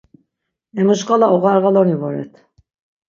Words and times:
Emu 0.79 0.93
şǩala 0.99 1.27
oğarğaloni 1.35 1.95
voret. 2.01 2.33